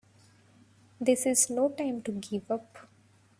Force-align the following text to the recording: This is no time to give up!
This 0.99 1.27
is 1.27 1.51
no 1.51 1.69
time 1.69 2.01
to 2.01 2.11
give 2.11 2.49
up! 2.49 2.87